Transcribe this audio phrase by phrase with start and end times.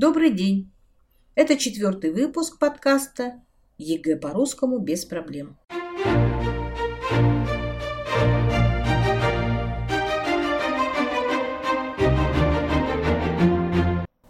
[0.00, 0.70] Добрый день!
[1.34, 3.42] Это четвертый выпуск подкаста
[3.78, 5.58] ЕГЭ по-русскому без проблем.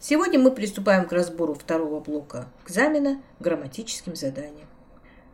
[0.01, 4.69] Сегодня мы приступаем к разбору второго блока экзамена грамматическим заданиям.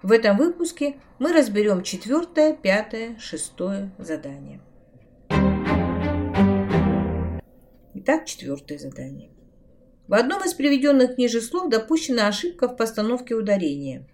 [0.03, 4.61] В этом выпуске мы разберем четвертое, пятое, шестое задание.
[7.95, 9.31] Итак, четвертое задание.
[10.07, 14.07] В одном из приведенных ниже слов допущена ошибка в постановке ударения.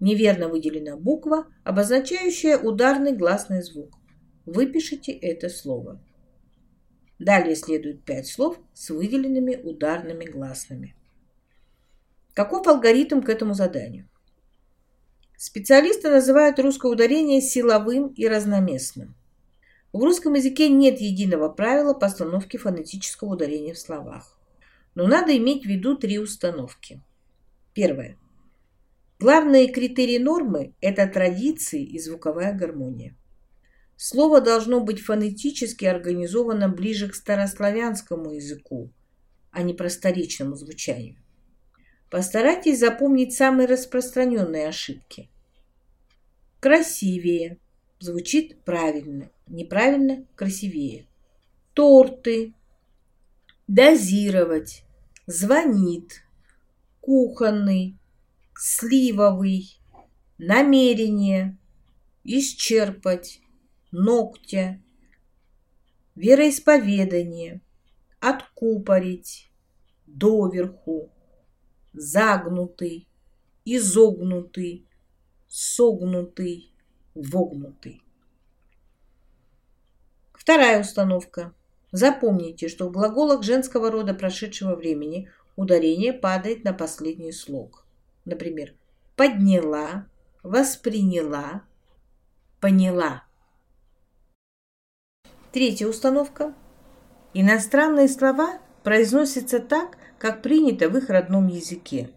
[0.00, 3.90] Неверно выделена буква, обозначающая ударный гласный звук.
[4.46, 6.02] Выпишите это слово.
[7.18, 10.96] Далее следует пять слов с выделенными ударными гласными.
[12.32, 14.08] Каков алгоритм к этому заданию?
[15.36, 19.14] Специалисты называют русское ударение силовым и разноместным.
[19.92, 24.38] В русском языке нет единого правила постановки фонетического ударения в словах.
[24.94, 27.02] Но надо иметь в виду три установки.
[27.72, 28.16] Первое.
[29.18, 33.16] Главные критерии нормы– это традиции и звуковая гармония.
[33.96, 38.90] Слово должно быть фонетически организовано ближе к старославянскому языку,
[39.50, 41.16] а не просторечному звучанию.
[42.10, 45.30] Постарайтесь запомнить самые распространенные ошибки.
[46.60, 47.58] Красивее
[47.98, 51.06] звучит правильно, неправильно– красивее.
[51.72, 52.54] Торты,
[53.66, 54.84] дозировать,
[55.26, 56.22] звонит,
[57.00, 57.98] кухонный,
[58.56, 59.78] сливовый,
[60.38, 61.58] намерение,
[62.24, 63.40] исчерпать,
[63.90, 64.80] ногтя,
[66.14, 67.60] вероисповедание,
[68.20, 69.50] откупорить,
[70.06, 71.10] доверху,
[71.92, 73.08] загнутый,
[73.64, 74.86] изогнутый,
[75.48, 76.72] согнутый,
[77.14, 78.02] вогнутый.
[80.34, 81.54] Вторая установка–
[81.94, 87.86] Запомните, что в глаголах женского рода прошедшего времени ударение падает на последний слог.
[88.24, 88.74] Например,
[89.14, 90.08] подняла,
[90.42, 91.62] восприняла,
[92.60, 93.22] поняла.
[95.52, 96.52] Третья установка.
[97.32, 102.10] Иностранные слова произносятся так, как принято в их родном языке,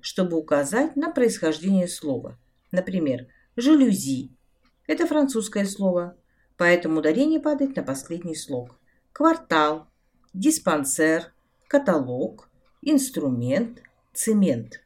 [0.00, 2.38] чтобы указать на происхождение слова.
[2.70, 3.26] Например,
[3.56, 4.30] жалюзи–
[4.86, 6.16] это французское слово,
[6.56, 8.78] поэтому ударение падает на последний слог
[9.16, 9.86] квартал,
[10.34, 11.32] диспансер,
[11.68, 12.50] каталог,
[12.82, 13.82] инструмент,
[14.12, 14.82] цемент.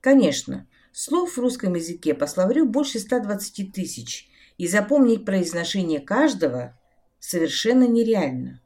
[0.00, 4.28] Конечно, слов в русском языке по словарю больше 120 тысяч,
[4.58, 6.76] и запомнить произношение каждого
[7.20, 8.60] совершенно нереально.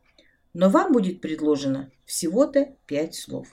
[0.55, 3.49] Но вам будет предложено всего-то пять слов.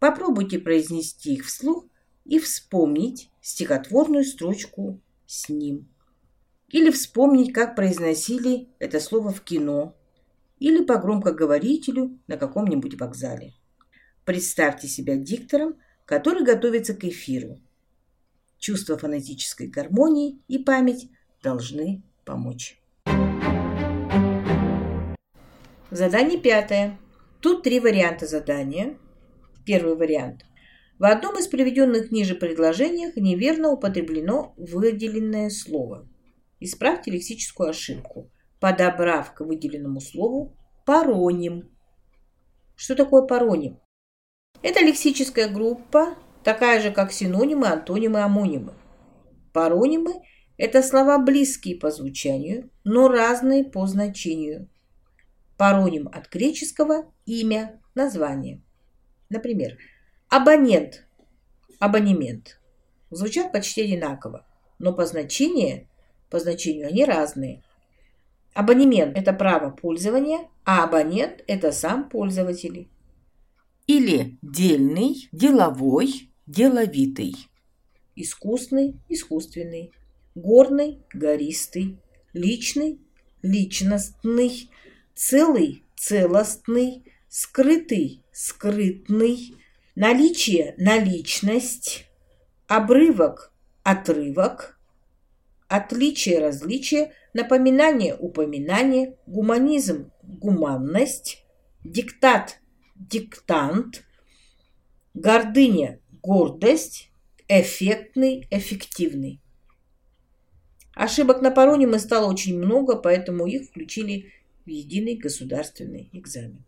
[0.00, 1.84] Попробуйте произнести их вслух
[2.24, 5.88] и вспомнить стихотворную строчку с ним.
[6.70, 9.94] Или вспомнить, как произносили это слово в кино
[10.58, 13.54] или по громкоговорителю на каком-нибудь вокзале.
[14.24, 17.58] Представьте себя диктором, который готовится к эфиру.
[18.58, 21.08] Чувство фонетической гармонии и память
[21.42, 22.80] должны помочь.
[25.90, 26.98] Задание пятое.
[27.40, 28.98] Тут три варианта задания.
[29.64, 30.44] Первый вариант.
[30.98, 36.08] В одном из приведенных ниже предложениях неверно употреблено выделенное слово.
[36.58, 38.28] Исправьте лексическую ошибку–
[38.60, 41.70] подобрав к выделенному слову пароним.
[42.76, 43.78] Что такое пароним?
[44.62, 48.74] Это лексическая группа, такая же, как синонимы, антонимы, амонимы.
[49.52, 50.14] Паронимы–
[50.56, 54.68] это слова близкие по звучанию, но разные по значению.
[55.56, 58.62] Пароним от греческого– имя, название.
[59.28, 59.76] Например,
[60.28, 61.06] абонент,
[61.78, 62.60] абонемент.
[63.10, 64.46] Звучат почти одинаково,
[64.78, 65.88] но по значению,
[66.30, 67.62] по значению они разные.
[68.54, 72.88] Абонемент– это право пользования, а абонент– это сам пользователь.
[73.86, 77.36] Или дельный, деловой, деловитый.
[78.16, 79.92] Искусный, искусственный.
[80.34, 81.98] Горный, гористый.
[82.32, 83.00] Личный,
[83.42, 84.70] личностный.
[85.14, 87.04] Целый, целостный.
[87.28, 89.54] Скрытый, скрытный.
[89.94, 92.06] Наличие, наличность.
[92.66, 93.52] Обрывок,
[93.84, 94.78] отрывок.
[95.68, 101.44] Отличие, различие– напоминание, упоминание, гуманизм, гуманность,
[101.84, 102.60] диктат,
[102.96, 104.04] диктант,
[105.14, 107.10] гордыня, гордость,
[107.48, 109.40] эффектный, эффективный.
[110.94, 114.32] Ошибок на паронимы стало очень много, поэтому их включили
[114.64, 116.64] в единый государственный экзамен.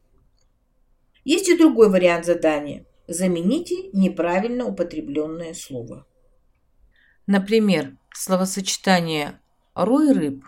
[1.24, 2.86] Есть и другой вариант задания.
[3.08, 6.06] Замените неправильно употребленное слово.
[7.26, 9.39] Например, словосочетание
[9.84, 10.44] «рой рыб»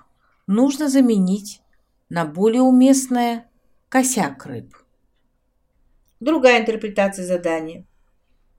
[0.46, 1.62] нужно заменить
[2.10, 3.50] на более уместное
[3.88, 4.76] «косяк рыб».
[6.20, 7.86] Другая интерпретация задания.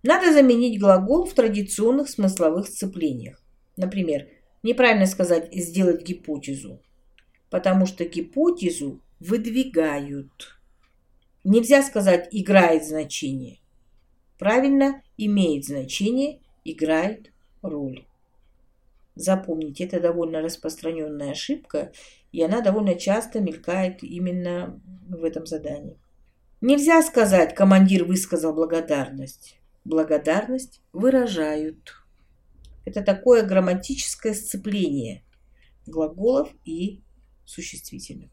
[0.01, 3.39] Надо заменить глагол в традиционных смысловых сцеплениях.
[3.77, 4.27] Например,
[4.63, 6.81] неправильно сказать «сделать гипотезу»,
[7.51, 10.57] потому что гипотезу выдвигают.
[11.43, 13.59] Нельзя сказать «играет значение».
[14.39, 17.31] Правильно, имеет значение, играет
[17.61, 18.05] роль.
[19.15, 21.91] Запомните, это довольно распространенная ошибка,
[22.31, 25.99] и она довольно часто мелькает именно в этом задании.
[26.61, 29.59] Нельзя сказать «командир высказал благодарность».
[29.85, 31.93] Благодарность выражают.
[32.85, 35.25] Это такое грамматическое сцепление
[35.85, 37.03] глаголов и
[37.45, 38.31] существительных.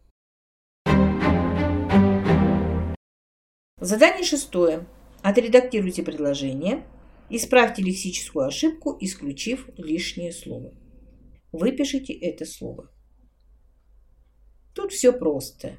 [3.81, 4.87] Задание шестое.
[5.23, 6.85] Отредактируйте предложение.
[7.33, 10.75] Исправьте лексическую ошибку, исключив лишнее слово.
[11.53, 12.91] Выпишите это слово.
[14.75, 15.79] Тут все просто.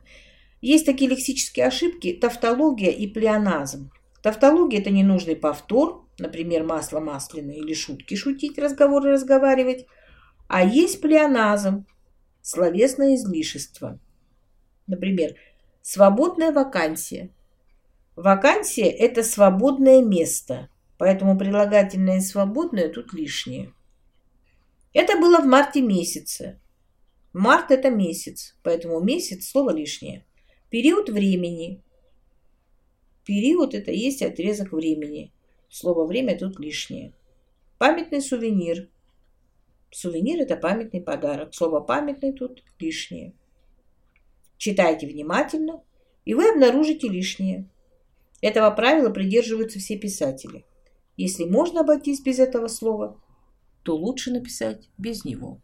[0.61, 3.91] Есть такие лексические ошибки– тавтология и плеоназм.
[4.23, 9.85] Тавтология– это ненужный повтор, например, масло масляное или шутки шутить, разговоры разговаривать.
[10.47, 11.85] А есть плеоназм–
[12.41, 13.99] словесное излишество.
[14.87, 15.35] Например,
[15.81, 17.33] свободная вакансия.
[18.15, 20.69] Вакансия– это свободное место,
[21.01, 23.73] поэтому прилагательное «свободное» тут лишнее.
[24.93, 26.61] Это было в марте месяце.
[27.33, 30.27] Март– это месяц, поэтому месяц– слово лишнее.
[30.69, 31.81] Период времени.
[33.25, 35.33] Период– это есть отрезок времени.
[35.69, 37.13] Слово «время» тут лишнее.
[37.79, 38.87] Памятный сувенир.
[39.89, 41.55] Сувенир– это памятный подарок.
[41.55, 43.33] Слово «памятный» тут лишнее.
[44.57, 45.81] Читайте внимательно,
[46.25, 47.67] и вы обнаружите лишнее.
[48.39, 50.63] Этого правила придерживаются все писатели.
[51.21, 53.21] Если можно обойтись без этого слова,
[53.83, 55.61] то лучше написать без него.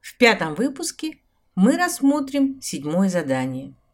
[0.00, 1.18] В пятом выпуске
[1.56, 3.74] мы рассмотрим седьмое задание–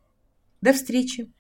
[0.65, 1.31] до встречи!